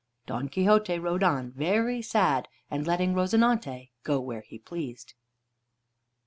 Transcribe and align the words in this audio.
Don 0.25 0.49
Quixote 0.49 0.97
rode 0.97 1.21
on, 1.21 1.51
very 1.51 2.01
sad, 2.01 2.47
and 2.71 2.87
letting 2.87 3.13
"Rozinante" 3.13 3.91
go 4.01 4.19
where 4.19 4.41
he 4.41 4.57
pleased. 4.57 5.13